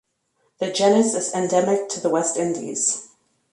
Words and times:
The 0.59 0.71
genus 0.73 1.13
is 1.13 1.31
endemic 1.35 1.87
to 1.89 1.99
the 1.99 2.09
West 2.09 2.35
Indies. 2.35 3.07